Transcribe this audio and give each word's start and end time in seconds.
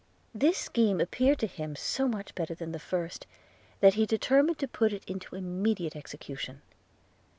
This 0.33 0.57
scheme 0.57 0.99
appeared 0.99 1.37
to 1.37 1.45
him 1.45 1.75
so 1.75 2.07
much 2.07 2.33
better 2.33 2.55
than 2.55 2.71
the 2.71 2.79
first, 2.79 3.27
that 3.81 3.93
he 3.93 4.07
determined 4.07 4.57
to 4.57 4.67
put 4.67 4.93
it 4.93 5.03
into 5.05 5.35
immediate 5.35 5.95
execution. 5.95 6.63